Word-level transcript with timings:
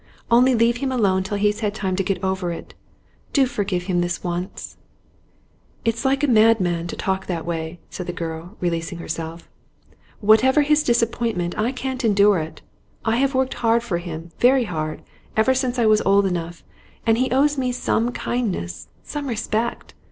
Only 0.31 0.55
leave 0.55 0.77
him 0.77 0.91
alone 0.91 1.21
till 1.21 1.37
he's 1.37 1.59
had 1.59 1.75
time 1.75 1.95
to 1.95 2.03
get 2.03 2.23
over 2.23 2.51
it. 2.51 2.73
Do 3.33 3.45
forgive 3.45 3.83
him 3.83 4.01
this 4.01 4.23
once.' 4.23 4.75
'It's 5.85 6.03
like 6.03 6.23
a 6.23 6.27
madman 6.27 6.87
to 6.87 6.95
talk 6.95 7.25
in 7.29 7.35
that 7.35 7.45
way,' 7.45 7.77
said 7.91 8.07
the 8.07 8.11
girl, 8.11 8.57
releasing 8.59 8.97
herself. 8.97 9.47
'Whatever 10.19 10.63
his 10.63 10.81
disappointment, 10.81 11.55
I 11.55 11.71
can't 11.71 12.03
endure 12.03 12.39
it. 12.39 12.63
I 13.05 13.17
have 13.17 13.35
worked 13.35 13.53
hard 13.53 13.83
for 13.83 13.99
him, 13.99 14.31
very 14.39 14.63
hard, 14.63 15.03
ever 15.37 15.53
since 15.53 15.77
I 15.77 15.85
was 15.85 16.01
old 16.01 16.25
enough, 16.25 16.63
and 17.05 17.19
he 17.19 17.29
owes 17.29 17.59
me 17.59 17.71
some 17.71 18.11
kindness, 18.11 18.87
some 19.03 19.27
respect. 19.27 19.93